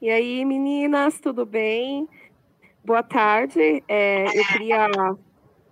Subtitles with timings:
[0.00, 2.08] E aí, meninas, tudo bem?
[2.84, 3.82] Boa tarde.
[3.88, 4.86] É, eu queria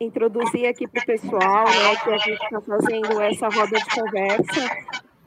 [0.00, 4.76] introduzir aqui para o pessoal né, que a gente está fazendo essa roda de conversa,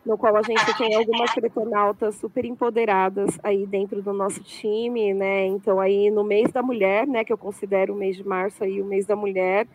[0.05, 5.45] no qual a gente tem algumas fretonautas super empoderadas aí dentro do nosso time, né?
[5.45, 8.81] Então, aí no mês da mulher, né, que eu considero o mês de março aí
[8.81, 9.65] o mês da mulher,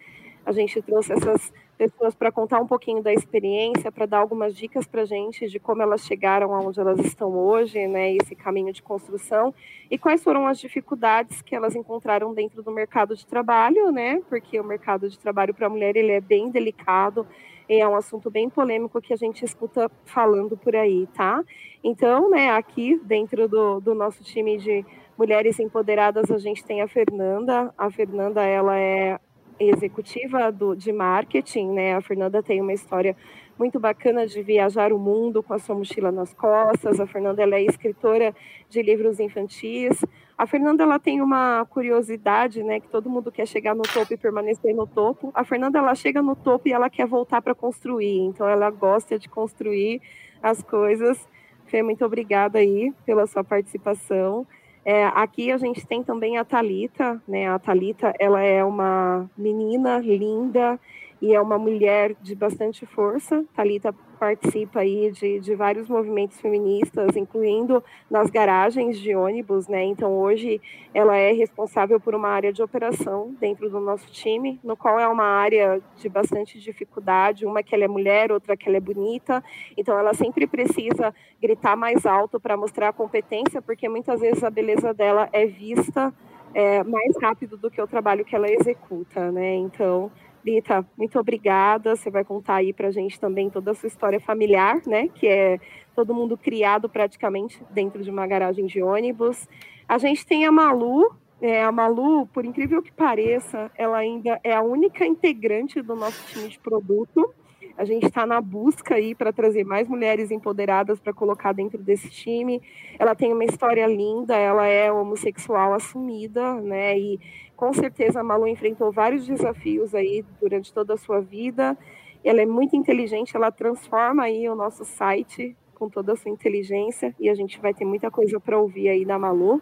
[0.45, 1.50] a gente trouxe essas
[1.91, 5.59] pessoas para contar um pouquinho da experiência, para dar algumas dicas para a gente de
[5.59, 9.55] como elas chegaram aonde elas estão hoje, né, esse caminho de construção,
[9.91, 14.58] e quais foram as dificuldades que elas encontraram dentro do mercado de trabalho, né, porque
[14.58, 17.27] o mercado de trabalho para a mulher ele é bem delicado,
[17.68, 21.43] e é um assunto bem polêmico que a gente escuta falando por aí, tá?
[21.82, 24.85] Então, né, aqui dentro do, do nosso time de
[25.16, 27.72] mulheres empoderadas, a gente tem a Fernanda.
[27.79, 29.19] A Fernanda, ela é
[29.58, 31.94] executiva do, de marketing, né?
[31.94, 33.17] A Fernanda tem uma história
[33.58, 36.98] muito bacana de viajar o mundo com a sua mochila nas costas.
[36.98, 38.34] A Fernanda ela é escritora
[38.69, 40.05] de livros infantis.
[40.36, 44.16] A Fernanda ela tem uma curiosidade, né, que todo mundo quer chegar no topo e
[44.16, 45.30] permanecer no topo.
[45.32, 48.19] A Fernanda ela chega no topo e ela quer voltar para construir.
[48.19, 50.02] Então ela gosta de construir
[50.42, 51.28] as coisas.
[51.66, 54.47] Fê, muito obrigada aí pela sua participação.
[54.84, 57.48] É, aqui a gente tem também a Talita, né?
[57.48, 60.78] A Talita, ela é uma menina linda
[61.22, 63.44] e é uma mulher de bastante força.
[63.54, 63.94] Talita
[64.25, 69.84] participa aí de, de vários movimentos feministas, incluindo nas garagens de ônibus, né?
[69.84, 70.62] Então hoje
[70.94, 75.06] ela é responsável por uma área de operação dentro do nosso time, no qual é
[75.06, 79.44] uma área de bastante dificuldade, uma que ela é mulher, outra que ela é bonita.
[79.77, 84.48] Então ela sempre precisa gritar mais alto para mostrar a competência, porque muitas vezes a
[84.48, 86.14] beleza dela é vista
[86.55, 89.55] é, mais rápido do que o trabalho que ela executa, né?
[89.56, 90.11] Então
[90.45, 91.97] Rita, muito obrigada.
[91.97, 95.09] Você vai contar aí para a gente também toda a sua história familiar, né?
[95.09, 95.59] Que é
[95.95, 99.48] todo mundo criado praticamente dentro de uma garagem de ônibus.
[99.89, 101.11] A gente tem a Malu.
[101.41, 106.27] É, a Malu, por incrível que pareça, ela ainda é a única integrante do nosso
[106.28, 107.34] time de produto.
[107.77, 112.09] A gente está na busca aí para trazer mais mulheres empoderadas para colocar dentro desse
[112.09, 112.62] time.
[112.99, 116.97] Ela tem uma história linda, ela é homossexual assumida, né?
[116.97, 117.19] E
[117.56, 121.76] com certeza a Malu enfrentou vários desafios aí durante toda a sua vida.
[122.22, 127.15] Ela é muito inteligente, ela transforma aí o nosso site com toda a sua inteligência
[127.19, 129.60] e a gente vai ter muita coisa para ouvir aí da Malu.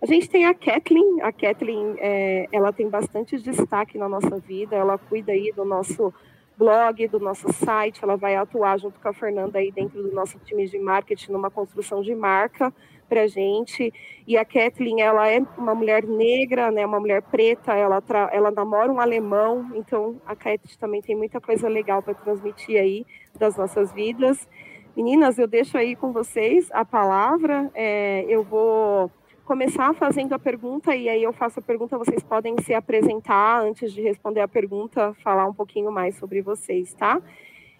[0.00, 4.74] A gente tem a Kathleen, a Kathleen, é, ela tem bastante destaque na nossa vida,
[4.74, 6.12] ela cuida aí do nosso
[6.56, 10.38] blog, do nosso site, ela vai atuar junto com a Fernanda aí dentro do nosso
[10.40, 12.74] time de marketing numa construção de marca
[13.12, 13.92] para a gente.
[14.26, 18.02] E a Kathleen, ela é uma mulher negra, né, uma mulher preta, ela,
[18.32, 23.04] ela namora um alemão, então a Kathleen também tem muita coisa legal para transmitir aí
[23.38, 24.48] das nossas vidas.
[24.96, 29.10] Meninas, eu deixo aí com vocês a palavra, é, eu vou
[29.44, 33.92] começar fazendo a pergunta e aí eu faço a pergunta, vocês podem se apresentar antes
[33.92, 37.20] de responder a pergunta, falar um pouquinho mais sobre vocês, tá?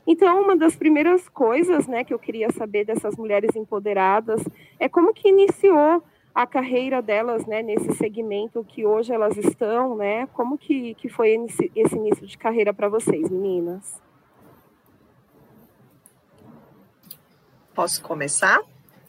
[0.06, 4.42] Então, uma das primeiras coisas, né, que eu queria saber dessas mulheres empoderadas
[4.78, 6.02] é como que iniciou
[6.34, 10.26] a carreira delas, né, nesse segmento que hoje elas estão, né?
[10.32, 14.00] Como que, que foi esse, esse início de carreira para vocês, meninas?
[17.74, 18.60] Posso começar?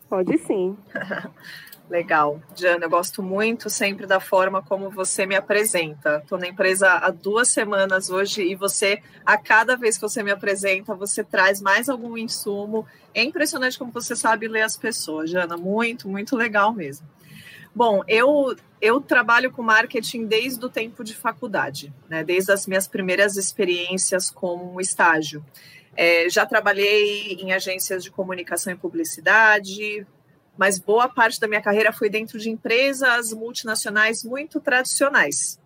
[0.09, 0.77] Pode sim.
[1.93, 2.41] Legal.
[2.55, 6.21] Diana, eu gosto muito sempre da forma como você me apresenta.
[6.23, 10.31] Estou na empresa há duas semanas hoje e você, a cada vez que você me
[10.31, 12.83] apresenta, você traz mais algum insumo.
[13.13, 15.55] É impressionante como você sabe ler as pessoas, Jana.
[15.55, 17.07] Muito, muito legal mesmo.
[17.75, 22.23] Bom, eu, eu trabalho com marketing desde o tempo de faculdade, né?
[22.23, 25.45] desde as minhas primeiras experiências como estágio.
[25.95, 30.07] É, já trabalhei em agências de comunicação e publicidade,
[30.57, 35.59] mas boa parte da minha carreira foi dentro de empresas multinacionais muito tradicionais.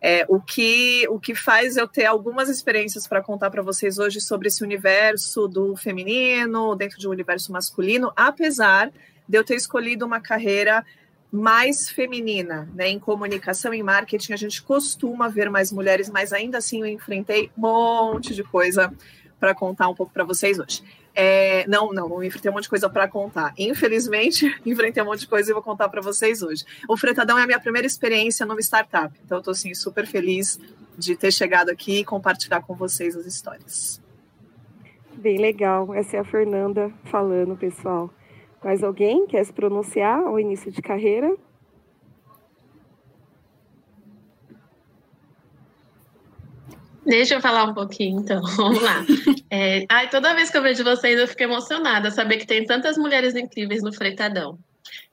[0.00, 4.20] É, o, que, o que faz eu ter algumas experiências para contar para vocês hoje
[4.20, 8.92] sobre esse universo do feminino, dentro de um universo masculino, apesar
[9.28, 10.84] de eu ter escolhido uma carreira
[11.32, 12.88] mais feminina, né?
[12.88, 17.50] Em comunicação e marketing, a gente costuma ver mais mulheres, mas ainda assim eu enfrentei
[17.56, 18.92] um monte de coisa
[19.40, 20.82] para contar um pouco para vocês hoje.
[21.18, 23.54] É, não, não, não enfrentei um monte de coisa para contar.
[23.58, 26.62] Infelizmente, enfrentei um monte de coisa e vou contar para vocês hoje.
[26.86, 30.60] O Fretadão é a minha primeira experiência numa startup, então eu estou assim, super feliz
[30.98, 34.00] de ter chegado aqui e compartilhar com vocês as histórias.
[35.14, 35.94] Bem legal.
[35.94, 38.10] Essa é a Fernanda falando, pessoal.
[38.62, 41.34] Mais alguém quer se pronunciar ao início de carreira?
[47.06, 48.42] Deixa eu falar um pouquinho, então.
[48.56, 49.04] Vamos lá.
[49.48, 52.98] É, ai, toda vez que eu vejo vocês, eu fico emocionada saber que tem tantas
[52.98, 54.58] mulheres incríveis no Freitadão.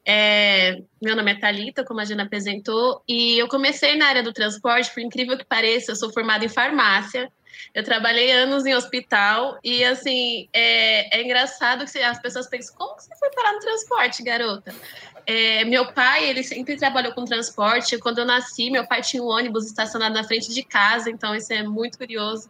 [0.05, 4.33] É, meu nome é Thalita, como a Jana apresentou, e eu comecei na área do
[4.33, 7.31] transporte, por incrível que pareça, eu sou formada em farmácia.
[7.73, 12.99] Eu trabalhei anos em hospital e, assim, é, é engraçado que as pessoas pensam, como
[12.99, 14.73] você foi parar no transporte, garota?
[15.25, 17.97] É, meu pai, ele sempre trabalhou com transporte.
[17.97, 21.51] Quando eu nasci, meu pai tinha um ônibus estacionado na frente de casa, então isso
[21.53, 22.49] é muito curioso.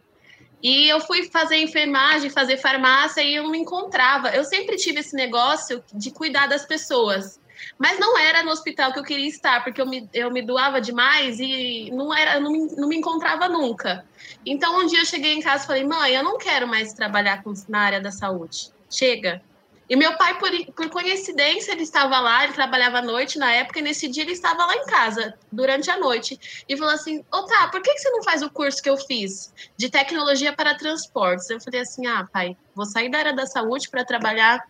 [0.62, 4.30] E eu fui fazer enfermagem, fazer farmácia e eu me encontrava.
[4.30, 7.38] Eu sempre tive esse negócio de cuidar das pessoas.
[7.78, 10.80] Mas não era no hospital que eu queria estar, porque eu me, eu me doava
[10.80, 14.04] demais e não era, não me, não me encontrava nunca.
[14.44, 17.42] Então um dia eu cheguei em casa e falei, mãe, eu não quero mais trabalhar
[17.42, 18.70] com, na área da saúde.
[18.90, 19.42] Chega.
[19.88, 23.78] E meu pai, por, por coincidência, ele estava lá, ele trabalhava à noite na época,
[23.78, 27.42] e nesse dia ele estava lá em casa, durante a noite, e falou assim: Ô
[27.42, 30.74] tá, por que, que você não faz o curso que eu fiz de tecnologia para
[30.74, 31.50] transportes?
[31.50, 34.64] Eu falei assim: ah, pai, vou sair da área da saúde para trabalhar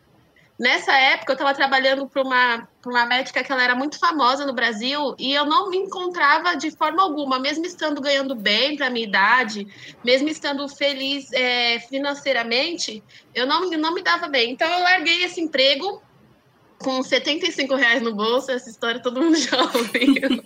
[0.58, 4.52] Nessa época, eu estava trabalhando para uma, uma médica que ela era muito famosa no
[4.52, 9.04] Brasil e eu não me encontrava de forma alguma, mesmo estando ganhando bem para minha
[9.04, 9.66] idade,
[10.04, 13.02] mesmo estando feliz é, financeiramente,
[13.34, 14.52] eu não, não me dava bem.
[14.52, 16.00] Então, eu larguei esse emprego
[16.78, 20.42] com 75 reais no bolso, essa história todo mundo já ouviu.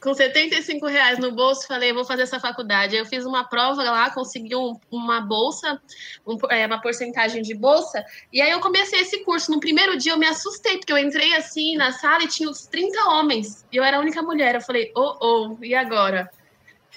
[0.00, 2.96] com 75 reais no bolso, falei, vou fazer essa faculdade.
[2.96, 5.80] Eu fiz uma prova lá, consegui um, uma bolsa,
[6.26, 9.50] um, é, uma porcentagem de bolsa, e aí eu comecei esse curso.
[9.50, 12.66] No primeiro dia eu me assustei, porque eu entrei assim na sala e tinha uns
[12.66, 14.54] 30 homens, e eu era a única mulher.
[14.54, 16.30] Eu falei, oh, oh, e agora?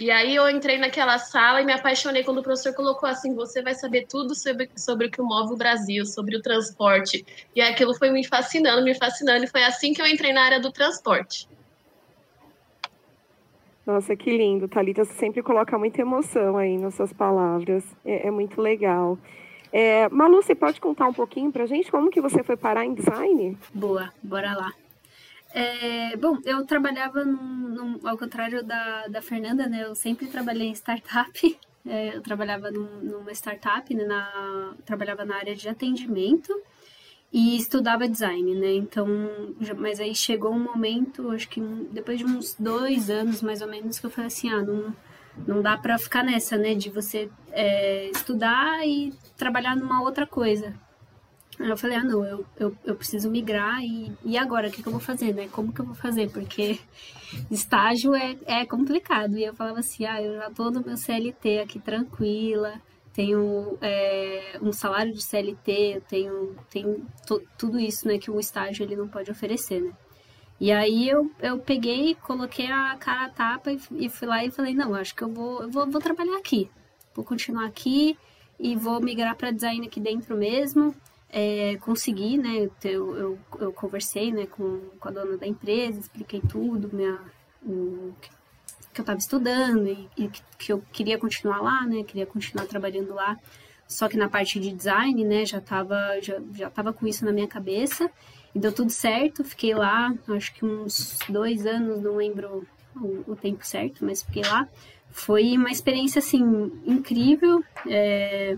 [0.01, 3.61] E aí eu entrei naquela sala e me apaixonei quando o professor colocou assim: você
[3.61, 7.23] vai saber tudo sobre, sobre o que move o Brasil, sobre o transporte.
[7.55, 10.59] E aquilo foi me fascinando, me fascinando, e foi assim que eu entrei na área
[10.59, 11.47] do transporte.
[13.85, 14.67] Nossa, que lindo.
[14.67, 17.85] Thalita sempre coloca muita emoção aí nas suas palavras.
[18.03, 19.19] É, é muito legal.
[19.71, 22.95] É, Malu, você pode contar um pouquinho pra gente como que você foi parar em
[22.95, 23.55] design?
[23.71, 24.71] Boa, bora lá.
[25.53, 29.83] É, bom, eu trabalhava, num, num, ao contrário da, da Fernanda, né?
[29.83, 31.31] Eu sempre trabalhei em startup.
[31.83, 36.53] É, eu trabalhava num, numa startup, né, na, trabalhava na área de atendimento
[37.33, 38.73] e estudava design, né?
[38.73, 39.07] Então,
[39.59, 41.59] já, mas aí chegou um momento, acho que
[41.91, 44.95] depois de uns dois anos mais ou menos, que eu falei assim, ah, não,
[45.47, 46.75] não dá para ficar nessa, né?
[46.75, 50.75] De você é, estudar e trabalhar numa outra coisa.
[51.61, 54.81] Aí eu falei, ah, não, eu, eu, eu preciso migrar e, e agora, o que,
[54.81, 55.47] que eu vou fazer, né?
[55.51, 56.31] Como que eu vou fazer?
[56.31, 56.79] Porque
[57.51, 59.37] estágio é, é complicado.
[59.37, 62.81] E eu falava assim, ah, eu já tô no meu CLT aqui tranquila,
[63.13, 67.05] tenho é, um salário de CLT, tenho, tenho
[67.57, 69.91] tudo isso, né, que um estágio ele não pode oferecer, né?
[70.59, 74.51] E aí eu, eu peguei, coloquei a cara a tapa e, e fui lá e
[74.51, 76.69] falei, não, acho que eu vou, eu vou, vou trabalhar aqui.
[77.13, 78.17] Vou continuar aqui
[78.59, 80.95] e vou migrar para design aqui dentro mesmo
[81.31, 82.69] é, consegui, né?
[82.83, 87.19] Eu, eu, eu, conversei né, com, com a dona da empresa, expliquei tudo, minha,
[87.63, 88.13] o,
[88.93, 92.03] que eu estava estudando e, e, que eu queria continuar lá, né?
[92.03, 93.37] Queria continuar trabalhando lá.
[93.87, 97.31] Só que na parte de design, né, já estava já, já tava com isso na
[97.31, 98.09] minha cabeça.
[98.53, 103.35] E deu tudo certo, fiquei lá, acho que uns dois anos, não lembro o, o
[103.35, 104.67] tempo certo, mas fiquei lá.
[105.09, 106.41] Foi uma experiência, assim,
[106.85, 107.63] incrível.
[107.87, 108.57] É,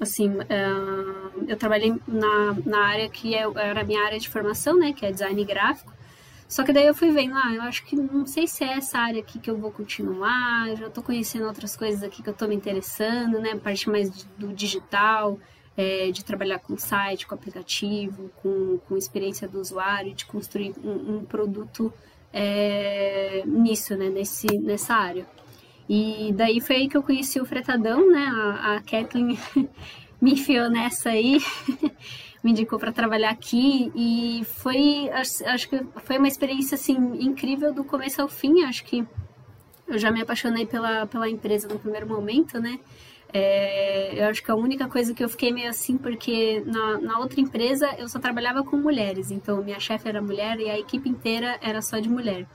[0.00, 4.78] assim, uh, eu trabalhei na, na área que é, era a minha área de formação,
[4.78, 5.92] né, que é design gráfico.
[6.48, 8.98] Só que daí eu fui vendo, ah, eu acho que não sei se é essa
[8.98, 12.48] área aqui que eu vou continuar, já estou conhecendo outras coisas aqui que eu estou
[12.48, 15.38] me interessando, né, parte mais do digital,
[15.76, 21.18] é, de trabalhar com site, com aplicativo, com, com experiência do usuário, de construir um,
[21.18, 21.92] um produto
[22.32, 25.26] é, nisso, né, nesse, nessa área.
[25.92, 28.24] E daí foi aí que eu conheci o Fretadão, né?
[28.32, 29.36] A, a Kathleen
[30.22, 31.40] me enfiou nessa aí,
[32.44, 37.74] me indicou para trabalhar aqui e foi, acho, acho que foi uma experiência assim incrível
[37.74, 38.62] do começo ao fim.
[38.62, 39.04] Acho que
[39.88, 42.78] eu já me apaixonei pela, pela empresa no primeiro momento, né?
[43.32, 47.18] É, eu acho que a única coisa que eu fiquei meio assim, porque na, na
[47.18, 51.08] outra empresa eu só trabalhava com mulheres, então minha chefe era mulher e a equipe
[51.08, 52.46] inteira era só de mulher.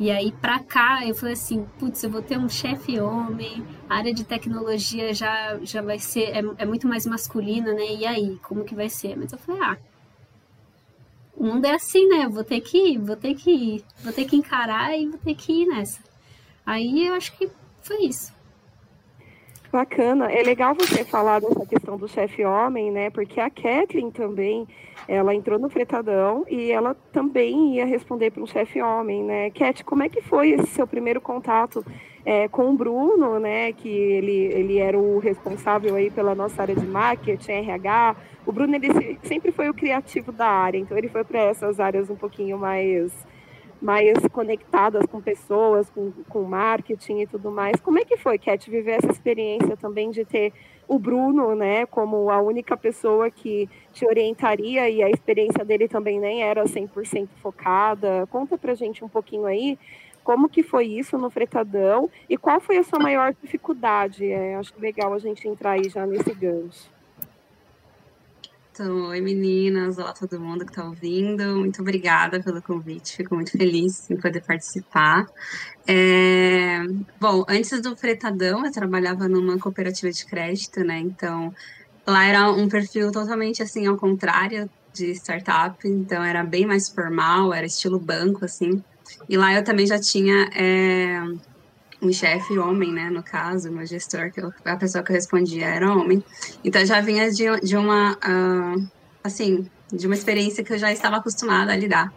[0.00, 3.96] E aí, pra cá, eu falei assim: putz, eu vou ter um chefe homem, a
[3.96, 7.84] área de tecnologia já, já vai ser, é, é, muito mais masculina, né?
[7.92, 9.14] E aí, como que vai ser?
[9.14, 9.76] Mas eu falei: ah,
[11.36, 12.24] o mundo é assim, né?
[12.24, 15.18] Eu vou ter que ir, vou ter que ir, vou ter que encarar e vou
[15.18, 16.00] ter que ir nessa.
[16.64, 17.50] Aí eu acho que
[17.82, 18.32] foi isso.
[19.72, 20.32] Bacana.
[20.32, 23.08] É legal você falar dessa questão do chefe homem, né?
[23.08, 24.66] Porque a Kathleen também,
[25.06, 29.50] ela entrou no fretadão e ela também ia responder para um chefe homem, né?
[29.50, 31.84] Cat, como é que foi esse seu primeiro contato
[32.24, 33.72] é, com o Bruno, né?
[33.72, 38.16] Que ele, ele era o responsável aí pela nossa área de marketing, RH.
[38.44, 42.10] O Bruno, ele sempre foi o criativo da área, então ele foi para essas áreas
[42.10, 43.12] um pouquinho mais
[43.80, 47.80] mais conectadas com pessoas, com, com marketing e tudo mais.
[47.80, 50.52] Como é que foi, Cat, viver essa experiência também de ter
[50.86, 56.18] o Bruno, né, como a única pessoa que te orientaria e a experiência dele também
[56.18, 58.26] nem era 100% focada?
[58.30, 59.78] Conta pra gente um pouquinho aí
[60.22, 64.30] como que foi isso no Fretadão e qual foi a sua maior dificuldade?
[64.30, 66.99] É, acho legal a gente entrar aí já nesse gancho.
[68.72, 71.56] Então, oi meninas, olá todo mundo que está ouvindo.
[71.56, 75.26] Muito obrigada pelo convite, fico muito feliz em poder participar.
[75.86, 76.78] É...
[77.20, 81.00] Bom, antes do Fretadão, eu trabalhava numa cooperativa de crédito, né?
[81.00, 81.52] Então,
[82.06, 87.52] lá era um perfil totalmente assim, ao contrário de startup, então era bem mais formal,
[87.52, 88.82] era estilo banco, assim.
[89.28, 91.20] E lá eu também já tinha é,
[92.02, 95.66] um chefe homem, né, no caso, meu gestor, que eu, a pessoa que eu respondia
[95.66, 96.22] era homem.
[96.64, 98.88] Então já vinha de, de uma, uh,
[99.22, 102.12] assim, de uma experiência que eu já estava acostumada a lidar.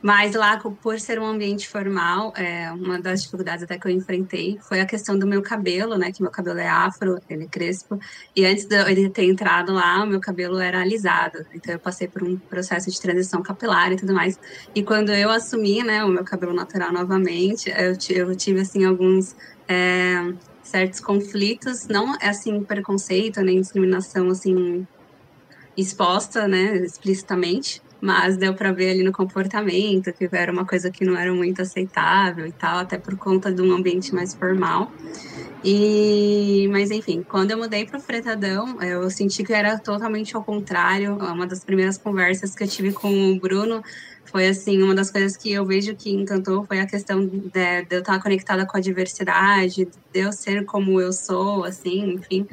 [0.00, 4.58] Mas lá, por ser um ambiente formal, é, uma das dificuldades até que eu enfrentei
[4.60, 6.12] foi a questão do meu cabelo, né?
[6.12, 7.98] Que meu cabelo é afro, ele é crespo.
[8.34, 11.44] E antes de ele ter entrado lá, o meu cabelo era alisado.
[11.52, 14.38] Então eu passei por um processo de transição capilar e tudo mais.
[14.74, 19.34] E quando eu assumi, né, o meu cabelo natural novamente, eu, eu tive, assim, alguns...
[19.68, 24.86] É, certos conflitos, não assim preconceito nem discriminação assim
[25.78, 31.04] exposta, né, explicitamente, mas deu para ver ali no comportamento que era uma coisa que
[31.04, 34.90] não era muito aceitável e tal, até por conta de um ambiente mais formal.
[35.64, 40.44] E, mas enfim, quando eu mudei para o Fretadão, eu senti que era totalmente ao
[40.44, 41.16] contrário.
[41.16, 43.82] Uma das primeiras conversas que eu tive com o Bruno
[44.24, 47.86] foi assim, uma das coisas que eu vejo que encantou foi a questão de, de
[47.90, 52.46] eu estar conectada com a diversidade, de eu ser como eu sou, assim, enfim.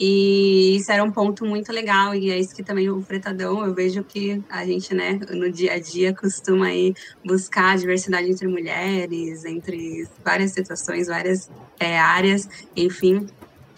[0.00, 3.74] E isso era um ponto muito legal, e é isso que também o Fretadão, eu
[3.74, 8.46] vejo que a gente, né, no dia a dia costuma aí buscar a diversidade entre
[8.46, 11.50] mulheres, entre várias situações, várias
[11.80, 13.26] é, áreas, enfim.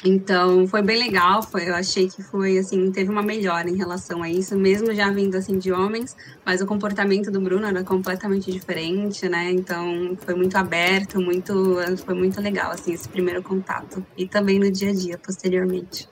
[0.03, 4.23] Então, foi bem legal, foi, eu achei que foi, assim, teve uma melhora em relação
[4.23, 8.51] a isso, mesmo já vindo, assim, de homens, mas o comportamento do Bruno era completamente
[8.51, 14.27] diferente, né, então foi muito aberto, muito, foi muito legal, assim, esse primeiro contato, e
[14.27, 16.09] também no dia a dia, posteriormente.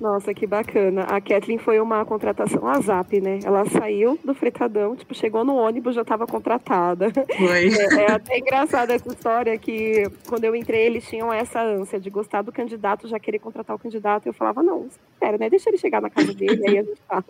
[0.00, 1.02] Nossa, que bacana.
[1.02, 3.40] A Kathleen foi uma contratação a Zap, né?
[3.44, 7.12] Ela saiu do fretadão, tipo, chegou no ônibus, já estava contratada.
[7.36, 7.70] Foi.
[7.90, 12.08] É, é, até engraçada essa história que quando eu entrei, eles tinham essa ânsia de
[12.08, 14.26] gostar do candidato, já querer contratar o candidato.
[14.26, 15.50] Eu falava, não, espera, né?
[15.50, 17.24] Deixa ele chegar na casa dele, aí a gente fala.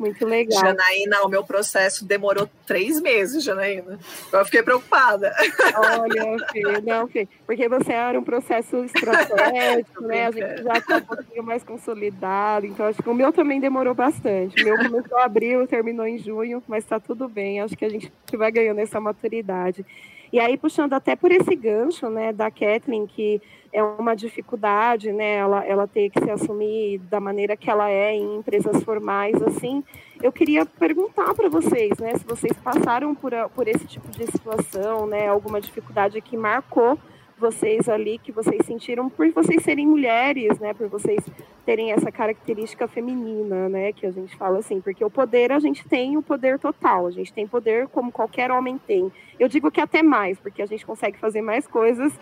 [0.00, 0.58] Muito legal.
[0.58, 3.98] Janaína, o meu processo demorou três meses, Janaína.
[4.32, 5.30] Eu fiquei preocupada.
[5.76, 10.28] Olha, Fê, não, Fê, porque você era um processo estratégico, né?
[10.28, 13.94] A gente já está um pouquinho mais consolidado, então acho que o meu também demorou
[13.94, 14.62] bastante.
[14.62, 17.60] O meu começou em abril, terminou em junho, mas está tudo bem.
[17.60, 19.84] Acho que a gente vai ganhando essa maturidade.
[20.32, 25.36] E aí, puxando até por esse gancho, né, da Kathleen, que é uma dificuldade, né,
[25.36, 29.82] ela, ela ter que se assumir da maneira que ela é em empresas formais, assim,
[30.22, 35.06] eu queria perguntar para vocês, né, se vocês passaram por, por esse tipo de situação,
[35.06, 36.98] né, alguma dificuldade que marcou
[37.40, 41.24] vocês ali, que vocês sentiram por vocês serem mulheres, né, por vocês
[41.64, 45.88] terem essa característica feminina, né, que a gente fala assim, porque o poder, a gente
[45.88, 49.10] tem o poder total, a gente tem poder como qualquer homem tem.
[49.38, 52.12] Eu digo que até mais, porque a gente consegue fazer mais coisas,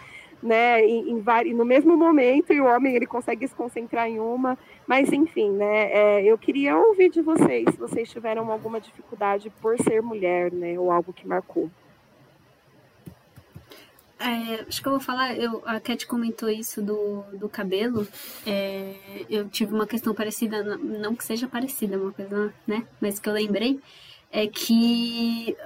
[0.40, 4.56] né, em, em no mesmo momento, e o homem, ele consegue se concentrar em uma,
[4.86, 9.76] mas enfim, né, é, eu queria ouvir de vocês, se vocês tiveram alguma dificuldade por
[9.82, 11.68] ser mulher, né, ou algo que marcou.
[14.20, 18.06] É, acho que eu vou falar, eu, a Cat comentou isso do, do cabelo.
[18.44, 18.94] É,
[19.30, 22.84] eu tive uma questão parecida, não que seja parecida, uma coisa, né?
[23.00, 23.80] Mas que eu lembrei.
[24.30, 25.56] É que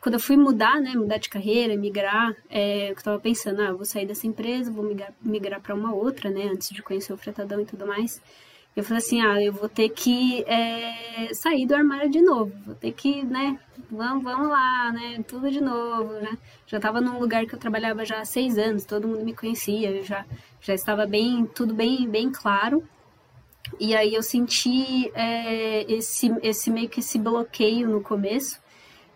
[0.00, 0.92] quando eu fui mudar, né?
[0.94, 5.12] Mudar de carreira, migrar, é, eu tava pensando, ah, vou sair dessa empresa, vou migrar,
[5.22, 6.50] migrar para uma outra, né?
[6.52, 8.20] Antes de conhecer o fretadão e tudo mais.
[8.76, 12.74] Eu falei assim, ah, eu vou ter que é, sair do armário de novo, vou
[12.76, 13.58] ter que, né,
[13.90, 16.38] vamos, vamos lá, né, tudo de novo, né.
[16.66, 20.02] Já estava num lugar que eu trabalhava já há seis anos, todo mundo me conhecia,
[20.04, 20.24] já,
[20.60, 22.86] já estava bem, tudo bem, bem claro.
[23.80, 28.60] E aí eu senti é, esse, esse meio que esse bloqueio no começo,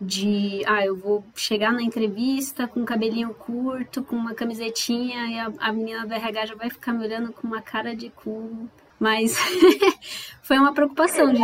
[0.01, 5.39] de, ah, eu vou chegar na entrevista com um cabelinho curto, com uma camisetinha, e
[5.39, 8.69] a, a menina do RH já vai ficar me olhando com uma cara de cu.
[9.03, 9.37] Mas
[10.43, 11.41] foi uma preocupação de,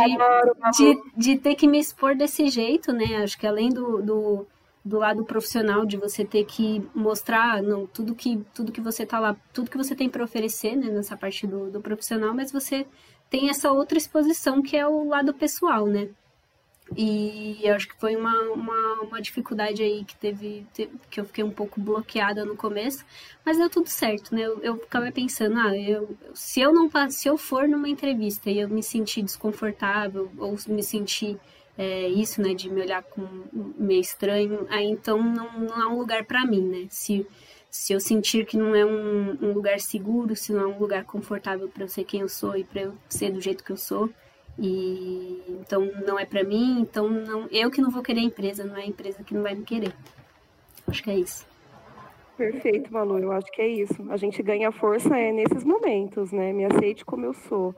[0.77, 3.17] de, de, ter que me expor desse jeito, né?
[3.17, 4.47] Acho que além do, do,
[4.85, 9.19] do lado profissional, de você ter que mostrar não, tudo, que, tudo que você tá
[9.19, 10.87] lá, tudo que você tem para oferecer, né?
[10.87, 12.87] Nessa parte do, do profissional, mas você
[13.29, 16.07] tem essa outra exposição que é o lado pessoal, né?
[16.95, 20.65] E eu acho que foi uma, uma, uma dificuldade aí que teve,
[21.09, 23.05] que eu fiquei um pouco bloqueada no começo,
[23.45, 24.41] mas deu tudo certo, né?
[24.43, 28.59] Eu, eu ficava pensando, ah, eu, se eu não se eu for numa entrevista e
[28.59, 31.39] eu me sentir desconfortável ou me sentir
[31.77, 35.97] é, isso, né, de me olhar com meio estranho, aí então não, não há um
[35.97, 36.87] lugar para mim, né?
[36.89, 37.25] Se
[37.71, 41.03] se eu sentir que não é um, um lugar seguro, se não é um lugar
[41.05, 43.77] confortável para eu ser quem eu sou e para eu ser do jeito que eu
[43.77, 44.09] sou,
[44.59, 48.63] e então não é para mim, então não, eu que não vou querer a empresa,
[48.63, 49.93] não é a empresa que não vai me querer.
[50.87, 51.47] Acho que é isso.
[52.37, 54.05] Perfeito, Malu, eu acho que é isso.
[54.09, 56.53] A gente ganha força é nesses momentos, né?
[56.53, 57.75] Me aceite como eu sou.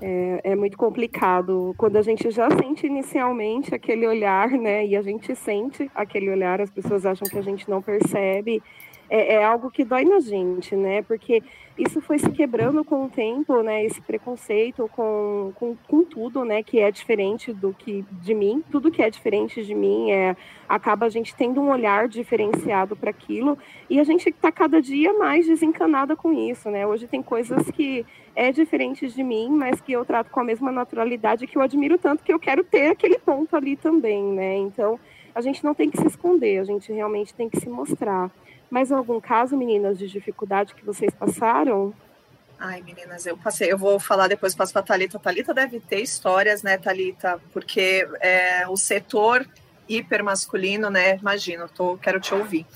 [0.00, 1.74] É, é, muito complicado.
[1.76, 4.86] Quando a gente já sente inicialmente aquele olhar, né?
[4.86, 8.62] E a gente sente aquele olhar, as pessoas acham que a gente não percebe
[9.10, 11.02] é, é, algo que dói na gente, né?
[11.02, 11.42] Porque
[11.78, 13.84] isso foi se quebrando com o tempo, né?
[13.84, 16.62] Esse preconceito com, com, com, tudo, né?
[16.62, 20.36] Que é diferente do que de mim, tudo que é diferente de mim é
[20.68, 23.56] acaba a gente tendo um olhar diferenciado para aquilo
[23.88, 26.86] e a gente está cada dia mais desencanada com isso, né?
[26.86, 28.04] Hoje tem coisas que
[28.36, 31.96] é diferente de mim, mas que eu trato com a mesma naturalidade que eu admiro
[31.96, 34.56] tanto que eu quero ter aquele ponto ali também, né?
[34.58, 35.00] Então
[35.34, 38.30] a gente não tem que se esconder, a gente realmente tem que se mostrar.
[38.70, 41.94] Mais algum caso, meninas, de dificuldade que vocês passaram?
[42.58, 45.18] Ai, meninas, eu passei, eu vou falar depois, passo para a Thalita.
[45.18, 47.40] Thalita deve ter histórias, né, Thalita?
[47.52, 49.46] Porque é, o setor
[49.88, 51.16] hipermasculino, né?
[51.16, 52.66] Imagino, tô, quero te ouvir.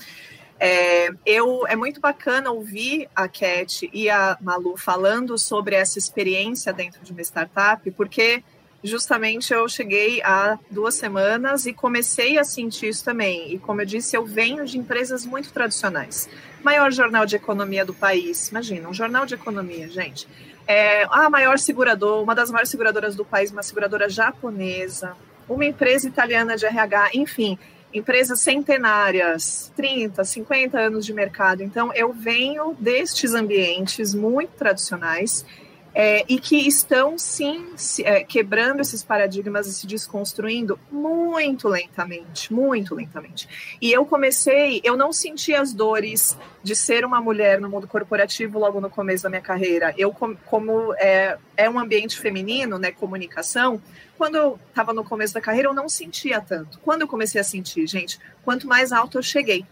[0.59, 6.71] É, eu, é muito bacana ouvir a Cat e a Malu falando sobre essa experiência
[6.71, 8.41] dentro de uma startup, porque
[8.83, 13.53] justamente eu cheguei há duas semanas e comecei a sentir isso também.
[13.53, 16.29] E como eu disse, eu venho de empresas muito tradicionais.
[16.63, 20.27] Maior jornal de economia do país, imagina, um jornal de economia, gente.
[20.67, 25.15] É a maior seguradora, uma das maiores seguradoras do país, uma seguradora japonesa,
[25.47, 27.57] uma empresa italiana de RH, enfim,
[27.93, 31.61] empresas centenárias, 30, 50 anos de mercado.
[31.61, 35.45] Então, eu venho destes ambientes muito tradicionais
[35.93, 42.51] é, e que estão sim se, é, quebrando esses paradigmas e se desconstruindo muito lentamente,
[42.51, 43.77] muito lentamente.
[43.79, 48.57] E eu comecei, eu não senti as dores de ser uma mulher no mundo corporativo
[48.57, 49.93] logo no começo da minha carreira.
[49.97, 53.79] Eu, como é, é um ambiente feminino, né, comunicação,
[54.17, 56.79] quando eu estava no começo da carreira, eu não sentia tanto.
[56.79, 59.65] Quando eu comecei a sentir, gente, quanto mais alto eu cheguei.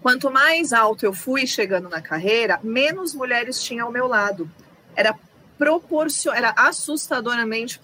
[0.00, 4.48] Quanto mais alto eu fui chegando na carreira, menos mulheres tinha ao meu lado
[4.96, 5.14] era
[5.58, 7.80] proporcion, era assustadoramente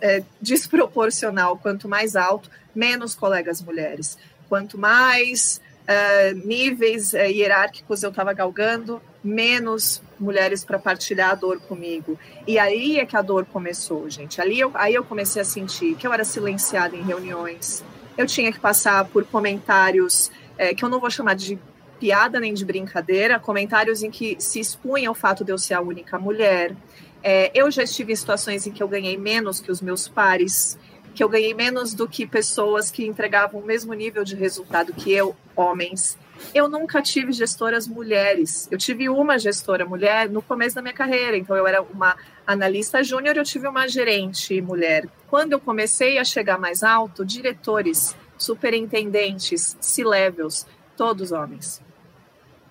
[0.00, 1.58] é, desproporcional.
[1.58, 4.18] Quanto mais alto, menos colegas mulheres.
[4.48, 11.60] Quanto mais é, níveis é, hierárquicos eu estava galgando, menos mulheres para partilhar a dor
[11.60, 12.18] comigo.
[12.46, 14.40] E aí é que a dor começou, gente.
[14.40, 17.84] Ali eu, aí eu comecei a sentir que eu era silenciada em reuniões.
[18.16, 21.58] Eu tinha que passar por comentários é, que eu não vou chamar de
[21.98, 25.80] piada nem de brincadeira, comentários em que se expunha o fato de eu ser a
[25.80, 26.74] única mulher.
[27.22, 30.78] É, eu já estive em situações em que eu ganhei menos que os meus pares,
[31.14, 35.12] que eu ganhei menos do que pessoas que entregavam o mesmo nível de resultado que
[35.12, 36.16] eu, homens.
[36.54, 38.66] Eu nunca tive gestoras mulheres.
[38.70, 43.02] Eu tive uma gestora mulher no começo da minha carreira, então eu era uma analista
[43.02, 45.06] júnior, eu tive uma gerente mulher.
[45.28, 51.82] Quando eu comecei a chegar mais alto, diretores, superintendentes, C-levels, todos homens.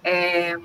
[0.03, 0.55] É,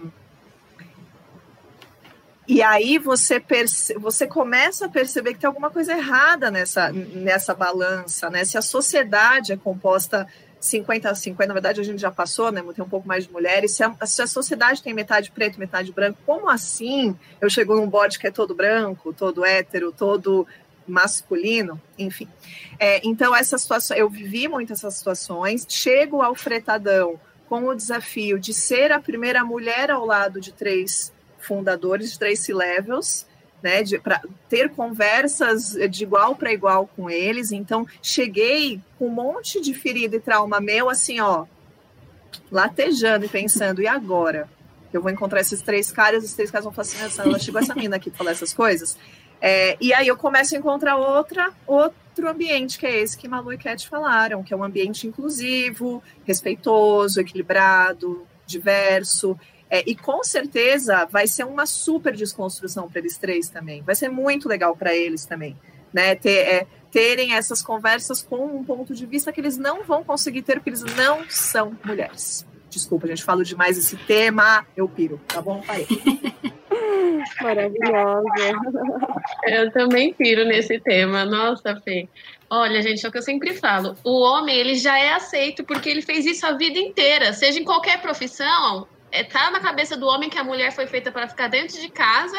[2.46, 3.94] e aí você, perce...
[3.94, 8.44] você começa a perceber que tem alguma coisa errada nessa, nessa balança, né?
[8.44, 10.26] Se a sociedade é composta
[10.61, 12.62] 50 a 50, na verdade a gente já passou, né?
[12.74, 13.72] Tem um pouco mais de mulheres.
[13.72, 17.88] Se a, se a sociedade tem metade preto, metade branco, como assim eu chego num
[17.88, 20.46] board que é todo branco, todo hétero, todo
[20.87, 22.28] masculino, enfim.
[22.78, 28.38] É, então, essa situação, eu vivi muito essas situações, chego ao fretadão com o desafio
[28.38, 31.13] de ser a primeira mulher ao lado de três
[31.44, 33.26] fundadores de Trace Levels,
[33.62, 37.50] né, para ter conversas de igual para igual com eles.
[37.50, 41.46] Então, cheguei com um monte de ferida e trauma meu, assim, ó,
[42.50, 44.48] latejando e pensando, e agora?
[44.92, 47.74] Eu vou encontrar esses três caras, esses três caras vão falar assim, ela chegou essa
[47.74, 48.96] menina aqui para falar essas coisas.
[49.40, 53.52] É, e aí eu começo a encontrar outra, outro ambiente, que é esse que Malu
[53.52, 59.38] e Cat falaram, que é um ambiente inclusivo, respeitoso, equilibrado, diverso.
[59.70, 63.83] É, e com certeza vai ser uma super desconstrução para eles três também.
[63.83, 65.57] Vai ser muito legal para eles também,
[65.92, 66.14] né?
[66.14, 70.42] Ter, é, terem essas conversas com um ponto de vista que eles não vão conseguir
[70.42, 72.46] ter, porque eles não são mulheres.
[72.70, 75.61] Desculpa, a gente fala demais esse tema, eu piro, tá bom?
[75.62, 75.87] Parei.
[77.40, 78.24] Maravilhosa.
[79.44, 81.24] Eu também piro nesse tema.
[81.24, 82.09] Nossa, Fê.
[82.50, 83.96] Olha, gente, é o que eu sempre falo.
[84.05, 87.33] O homem, ele já é aceito porque ele fez isso a vida inteira.
[87.33, 88.87] Seja em qualquer profissão,
[89.22, 92.37] tá na cabeça do homem que a mulher foi feita para ficar dentro de casa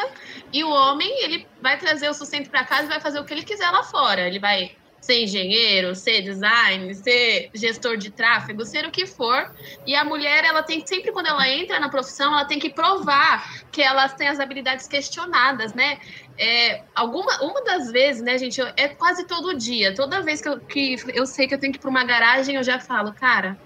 [0.52, 3.32] e o homem ele vai trazer o sustento para casa e vai fazer o que
[3.32, 4.26] ele quiser lá fora.
[4.26, 9.54] Ele vai ser engenheiro, ser design, ser gestor de tráfego, ser o que for.
[9.86, 13.64] E a mulher, ela tem sempre quando ela entra na profissão, ela tem que provar
[13.70, 15.98] que elas têm as habilidades questionadas, né?
[16.36, 19.94] É, alguma, uma das vezes, né, gente, eu, é quase todo dia.
[19.94, 22.56] Toda vez que eu, que eu sei que eu tenho que ir para uma garagem,
[22.56, 23.56] eu já falo, cara,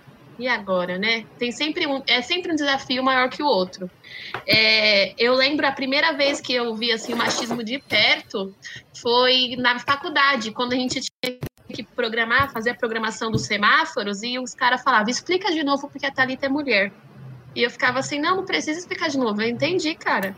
[0.40, 1.24] e agora, né?
[1.38, 3.90] Tem sempre um, é sempre um desafio maior que o outro.
[4.46, 8.55] É, eu lembro a primeira vez que eu vi assim o machismo de perto
[8.96, 14.38] foi na faculdade, quando a gente tinha que programar, fazer a programação dos semáforos e
[14.38, 16.90] os caras falavam: "Explica de novo porque a Thalita é mulher".
[17.55, 19.42] E eu ficava assim: "Não, não precisa explicar de novo".
[19.42, 20.35] Eu entendi, cara.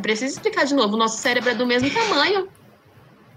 [0.00, 0.94] Precisa explicar de novo.
[0.94, 2.48] O nosso cérebro é do mesmo tamanho.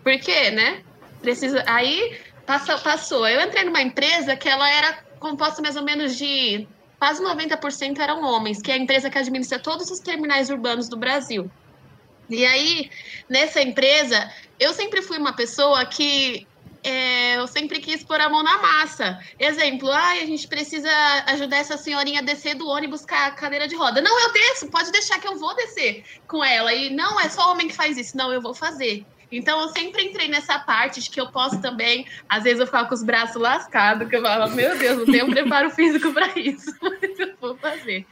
[0.04, 0.82] Por quê, né?
[1.21, 1.63] Precisa.
[1.67, 3.28] Aí passou, passou.
[3.28, 6.68] Eu entrei numa empresa que ela era composta mais ou menos de
[7.00, 10.96] quase 90% eram homens, que é a empresa que administra todos os terminais urbanos do
[10.96, 11.50] Brasil.
[12.30, 12.92] E aí,
[13.28, 16.48] nessa empresa, eu sempre fui uma pessoa que
[16.84, 19.20] é, eu sempre quis pôr a mão na massa.
[19.40, 20.92] Exemplo, ah, a gente precisa
[21.28, 24.02] ajudar essa senhorinha a descer do ônibus com a cadeira de roda.
[24.02, 26.72] Não, eu desço, pode deixar que eu vou descer com ela.
[26.72, 28.16] E não, é só homem que faz isso.
[28.16, 29.04] Não, eu vou fazer.
[29.38, 32.88] Então eu sempre entrei nessa parte de que eu posso também, às vezes eu ficava
[32.88, 36.74] com os braços lascados, que eu falava, meu Deus, não tenho preparo físico para isso,
[36.82, 38.06] mas eu vou fazer.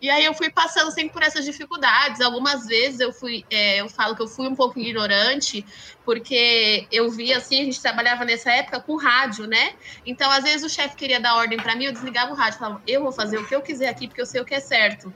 [0.00, 2.20] E aí eu fui passando sempre por essas dificuldades.
[2.20, 5.64] Algumas vezes eu fui, é, eu falo que eu fui um pouco ignorante,
[6.04, 9.74] porque eu vi assim, a gente trabalhava nessa época com rádio, né?
[10.04, 12.82] Então, às vezes o chefe queria dar ordem para mim, eu desligava o rádio, falava,
[12.86, 15.12] eu vou fazer o que eu quiser aqui, porque eu sei o que é certo.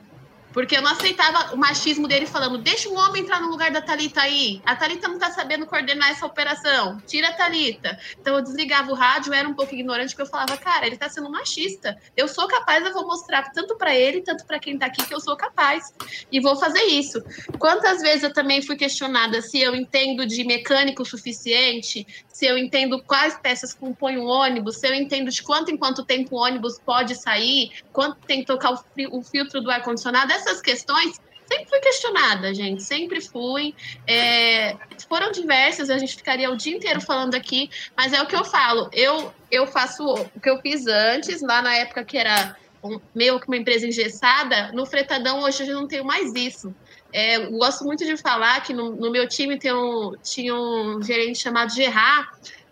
[0.52, 3.80] Porque eu não aceitava o machismo dele falando: deixa um homem entrar no lugar da
[3.80, 4.60] Talita aí.
[4.64, 7.00] A Talita não tá sabendo coordenar essa operação.
[7.06, 7.98] Tira a Talita.
[8.20, 11.08] Então eu desligava o rádio, era um pouco ignorante, porque eu falava: cara, ele tá
[11.08, 11.96] sendo machista.
[12.16, 15.14] Eu sou capaz, eu vou mostrar tanto para ele, tanto para quem tá aqui, que
[15.14, 15.92] eu sou capaz.
[16.30, 17.22] E vou fazer isso.
[17.58, 22.06] Quantas vezes eu também fui questionada se eu entendo de mecânico suficiente,
[22.40, 26.02] se eu entendo quais peças compõem um ônibus, se eu entendo de quanto em quanto
[26.02, 31.18] tempo o ônibus pode sair, quanto tem que tocar o, filtro do ar-condicionado essas questões
[31.50, 33.74] sempre fui questionada, gente, sempre fui.
[34.06, 34.76] É,
[35.08, 38.44] foram diversas, a gente ficaria o dia inteiro falando aqui, mas é o que eu
[38.44, 38.88] falo.
[38.92, 43.40] Eu, eu faço o que eu fiz antes, lá na época que era um, meio
[43.40, 46.74] que uma empresa engessada, no Fretadão hoje eu não tenho mais isso.
[47.12, 51.40] É, gosto muito de falar que no, no meu time tem um, tinha um gerente
[51.40, 52.28] chamado Gerard,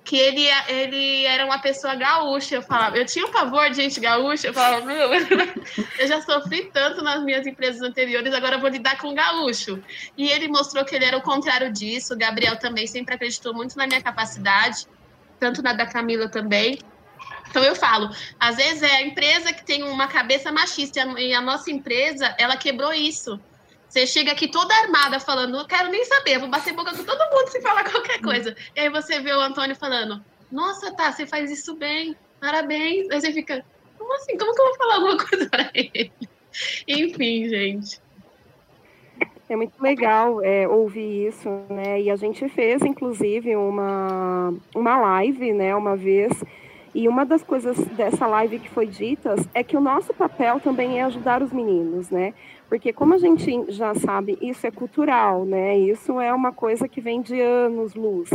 [0.08, 2.54] que ele, ele era uma pessoa gaúcha.
[2.54, 6.70] Eu falava, eu tinha um pavor de gente gaúcha, eu falava, meu, eu já sofri
[6.72, 9.82] tanto nas minhas empresas anteriores, agora vou lidar com gaúcho.
[10.16, 12.14] E ele mostrou que ele era o contrário disso.
[12.14, 14.86] O Gabriel também sempre acreditou muito na minha capacidade,
[15.38, 16.78] tanto na da Camila também.
[17.50, 18.08] Então eu falo,
[18.40, 22.56] às vezes é a empresa que tem uma cabeça machista e a nossa empresa, ela
[22.56, 23.38] quebrou isso.
[23.88, 27.30] Você chega aqui toda armada falando, não quero nem saber, vou bater boca com todo
[27.34, 28.54] mundo se falar qualquer coisa.
[28.76, 30.22] E aí você vê o Antônio falando,
[30.52, 33.10] nossa, tá, você faz isso bem, parabéns.
[33.10, 33.64] Aí você fica,
[33.96, 34.36] como assim?
[34.36, 36.12] Como que eu vou falar alguma coisa para ele?
[36.86, 38.00] Enfim, gente.
[39.48, 42.02] É muito legal é, ouvir isso, né?
[42.02, 46.44] E a gente fez, inclusive, uma, uma live, né, uma vez.
[46.94, 51.00] E uma das coisas dessa live que foi ditas é que o nosso papel também
[51.00, 52.34] é ajudar os meninos, né?
[52.68, 55.78] Porque como a gente já sabe, isso é cultural, né?
[55.78, 58.30] Isso é uma coisa que vem de anos luz.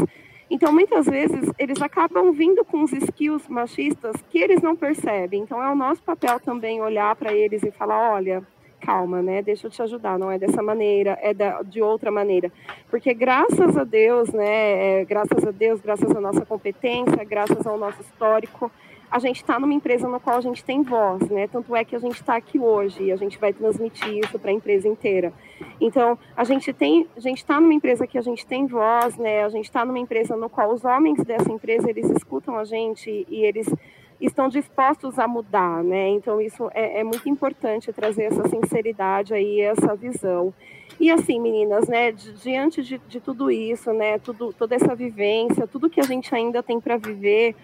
[0.50, 5.42] Então, muitas vezes, eles acabam vindo com os skills machistas que eles não percebem.
[5.42, 8.44] Então, é o nosso papel também olhar para eles e falar: olha,
[8.86, 9.42] calma, né?
[9.42, 10.20] Deixa eu te ajudar.
[10.20, 12.52] Não é dessa maneira, é da, de outra maneira.
[12.90, 15.02] Porque, graças a Deus, né?
[15.02, 18.70] É, graças a Deus, graças à nossa competência, graças ao nosso histórico,
[19.10, 21.48] a gente está numa empresa na qual a gente tem voz, né?
[21.48, 24.50] Tanto é que a gente está aqui hoje e a gente vai transmitir isso para
[24.50, 25.32] a empresa inteira.
[25.80, 29.44] Então, a gente tem, a gente está numa empresa que a gente tem voz, né?
[29.44, 33.24] A gente está numa empresa no qual os homens dessa empresa eles escutam a gente
[33.30, 33.68] e eles
[34.26, 36.10] estão dispostos a mudar, né?
[36.10, 40.54] Então isso é, é muito importante trazer essa sinceridade aí, essa visão.
[41.00, 45.90] E assim, meninas, né, diante de, de tudo isso, né, tudo, toda essa vivência, tudo
[45.90, 47.56] que a gente ainda tem para viver,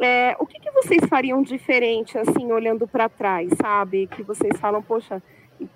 [0.00, 4.08] é, o que, que, vocês fariam diferente, assim, olhando para trás, sabe?
[4.08, 5.22] Que vocês falam, poxa,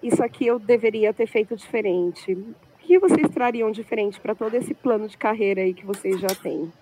[0.02, 2.32] isso aqui eu deveria ter feito diferente.
[2.32, 6.28] O que vocês trariam diferente para todo esse plano de carreira aí que vocês já
[6.28, 6.72] têm?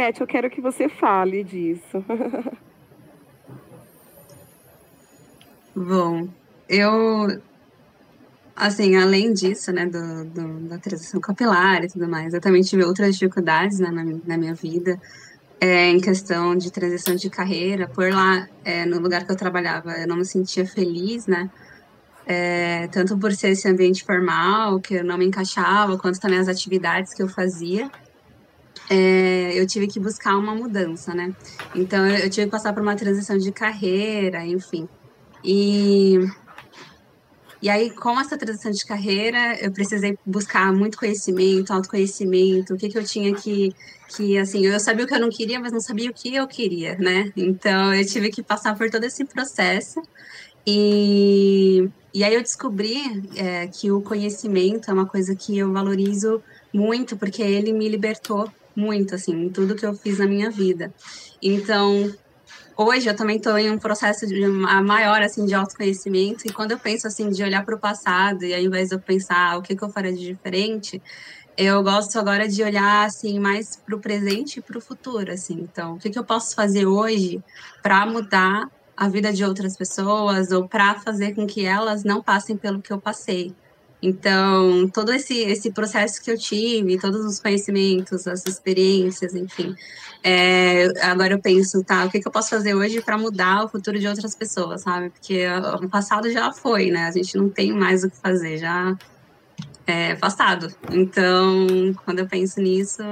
[0.00, 2.02] Cat, eu quero que você fale disso.
[5.76, 6.26] Bom,
[6.66, 7.38] eu,
[8.56, 12.82] assim, além disso, né, do, do, da transição capilar e tudo mais, eu também tive
[12.82, 14.98] outras dificuldades né, na, na minha vida,
[15.60, 17.86] é, em questão de transição de carreira.
[17.86, 21.50] Por lá, é, no lugar que eu trabalhava, eu não me sentia feliz, né,
[22.24, 26.48] é, tanto por ser esse ambiente formal, que eu não me encaixava, quanto também as
[26.48, 27.90] atividades que eu fazia.
[28.92, 31.32] É, eu tive que buscar uma mudança, né?
[31.76, 34.88] Então, eu, tive que passar por uma transição de carreira, enfim.
[35.44, 36.18] E,
[37.62, 42.88] e aí, com essa transição de carreira, eu precisei buscar muito conhecimento, autoconhecimento, o que,
[42.88, 43.72] que eu tinha que,
[44.08, 46.48] que, assim, eu sabia o que eu não queria, mas não sabia o que eu
[46.48, 47.32] queria, né?
[47.36, 50.02] Então, eu tive que passar por todo esse processo.
[50.66, 56.42] E, e aí eu descobri é, que o conhecimento é uma coisa que eu valorizo
[56.74, 60.92] muito, porque ele me libertou muito, assim, em tudo que eu fiz na minha vida.
[61.42, 62.12] Então,
[62.76, 66.46] hoje eu também estou em um processo de, maior assim de autoconhecimento.
[66.46, 69.00] E quando eu penso assim de olhar para o passado e ao invés de eu
[69.00, 71.00] pensar o que, que eu faria de diferente?
[71.56, 75.68] eu gosto agora de olhar assim mais para o presente e para o futuro assim.
[75.70, 77.42] Então o que, que eu posso fazer hoje
[77.82, 82.56] para mudar a vida de outras pessoas ou para fazer com que elas não passem
[82.56, 83.54] pelo que eu passei
[84.02, 89.74] então, todo esse, esse processo que eu tive, todos os conhecimentos, as experiências, enfim.
[90.22, 93.68] É, agora eu penso, tá, o que, que eu posso fazer hoje para mudar o
[93.68, 95.10] futuro de outras pessoas, sabe?
[95.10, 95.44] Porque
[95.82, 97.06] o passado já foi, né?
[97.06, 98.96] A gente não tem mais o que fazer, já
[99.86, 100.68] é passado.
[100.92, 101.66] Então,
[102.04, 103.02] quando eu penso nisso,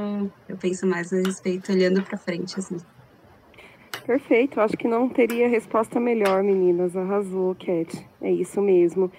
[0.49, 2.77] eu penso mais a respeito olhando para frente, assim.
[4.07, 6.97] Perfeito, acho que não teria resposta melhor, meninas.
[6.97, 8.07] Arrasou, Cat.
[8.23, 9.13] É isso mesmo.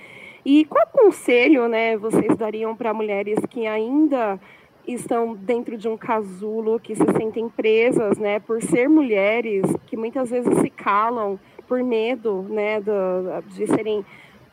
[0.45, 4.39] E qual conselho, né, vocês dariam para mulheres que ainda
[4.87, 10.29] estão dentro de um casulo, que se sentem presas, né, por ser mulheres, que muitas
[10.29, 14.03] vezes se calam por medo, né, de, de serem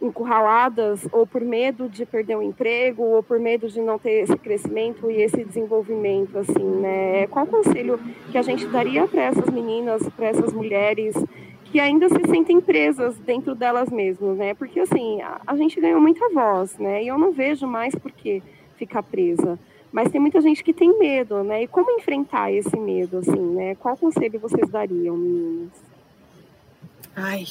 [0.00, 4.22] encurraladas ou por medo de perder o um emprego ou por medo de não ter
[4.22, 7.26] esse crescimento e esse desenvolvimento assim né?
[7.28, 7.98] Qual conselho
[8.30, 11.14] que a gente daria para essas meninas para essas mulheres
[11.76, 14.54] que ainda se sentem presas dentro delas mesmas, né?
[14.54, 17.04] Porque assim, a, a, gente ganhou muita voz, né?
[17.04, 18.42] E eu não vejo mais por que
[18.78, 19.58] ficar presa.
[19.92, 21.64] Mas tem muita gente que tem medo, né?
[21.64, 23.74] E como enfrentar esse medo, assim, né?
[23.74, 25.68] Qual conselho vocês dariam, meninas?
[27.14, 27.44] Ai,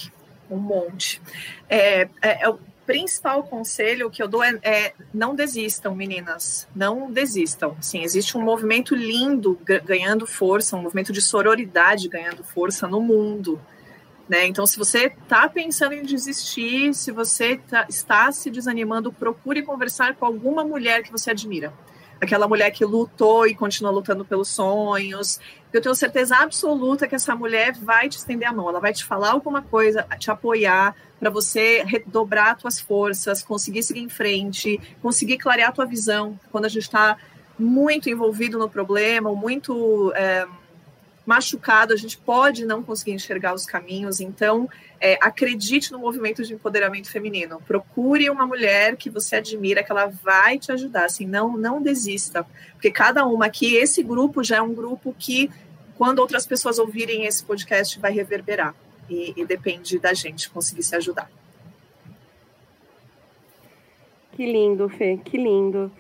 [0.50, 1.22] um monte.
[1.70, 6.68] É, é, é, o principal conselho que eu dou é, é, não desistam, meninas.
[6.76, 7.78] Não desistam.
[7.80, 13.62] Sim, existe um movimento lindo ganhando força, um movimento de sororidade ganhando força no mundo.
[14.28, 14.48] Né?
[14.48, 20.16] Então, se você está pensando em desistir, se você tá, está se desanimando, procure conversar
[20.16, 21.72] com alguma mulher que você admira.
[22.20, 25.40] Aquela mulher que lutou e continua lutando pelos sonhos.
[25.72, 29.04] Eu tenho certeza absoluta que essa mulher vai te estender a mão, ela vai te
[29.04, 35.38] falar alguma coisa, te apoiar, para você redobrar suas forças, conseguir seguir em frente, conseguir
[35.38, 36.40] clarear a tua visão.
[36.52, 37.18] Quando a gente está
[37.58, 40.12] muito envolvido no problema, ou muito.
[40.16, 40.46] É,
[41.26, 44.20] machucado, a gente pode não conseguir enxergar os caminhos.
[44.20, 47.62] Então, é, acredite no movimento de empoderamento feminino.
[47.68, 51.06] Procure uma mulher que você admira, que ela vai te ajudar.
[51.06, 55.50] Assim, não, não desista, porque cada uma aqui, esse grupo já é um grupo que,
[55.98, 58.76] quando outras pessoas ouvirem esse podcast, vai reverberar.
[59.10, 61.30] E, e depende da gente conseguir se ajudar.
[64.36, 65.92] Que lindo, Fê, que lindo.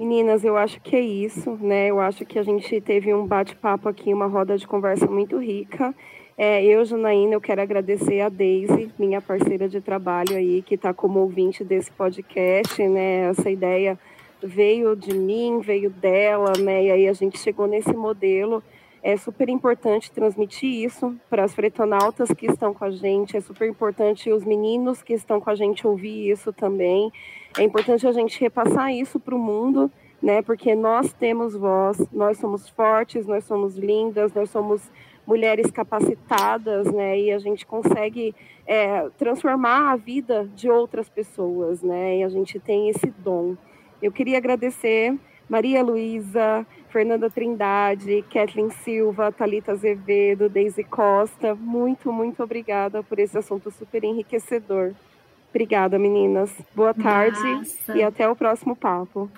[0.00, 1.88] Meninas, eu acho que é isso, né?
[1.90, 5.94] Eu acho que a gente teve um bate-papo aqui, uma roda de conversa muito rica.
[6.38, 10.94] É, eu, Janaína, eu quero agradecer a Daisy, minha parceira de trabalho aí, que está
[10.94, 13.28] como ouvinte desse podcast, né?
[13.28, 13.98] Essa ideia
[14.42, 16.84] veio de mim, veio dela, né?
[16.84, 18.62] E aí a gente chegou nesse modelo.
[19.02, 23.66] É super importante transmitir isso para as fretonautas que estão com a gente, é super
[23.66, 27.10] importante os meninos que estão com a gente ouvir isso também.
[27.58, 29.90] É importante a gente repassar isso para o mundo,
[30.22, 30.42] né?
[30.42, 34.82] Porque nós temos voz, nós somos fortes, nós somos lindas, nós somos
[35.26, 37.18] mulheres capacitadas, né?
[37.18, 38.34] E a gente consegue
[38.66, 42.18] é, transformar a vida de outras pessoas, né?
[42.18, 43.56] E a gente tem esse dom.
[44.02, 45.16] Eu queria agradecer
[45.50, 51.56] Maria Luísa, Fernanda Trindade, Kathleen Silva, Talita Azevedo, Deise Costa.
[51.56, 54.92] Muito, muito obrigada por esse assunto super enriquecedor.
[55.50, 56.52] Obrigada, meninas.
[56.72, 57.98] Boa tarde Massa.
[57.98, 59.28] e até o próximo papo.